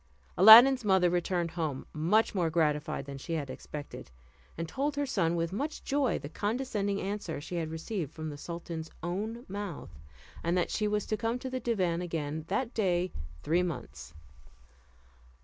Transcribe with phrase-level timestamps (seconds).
[0.35, 4.09] Aladdin's mother returned home much more gratified than she had expected,
[4.57, 8.35] and told her son with much joy the condescending answer she had received from the
[8.35, 9.91] sultan's own mouth;
[10.43, 13.11] and that she was to come to the divan again that day
[13.43, 14.15] three months.